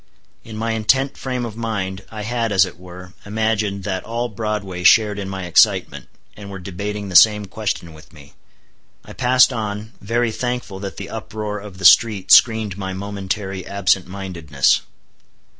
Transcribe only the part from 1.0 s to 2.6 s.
frame of mind, I had,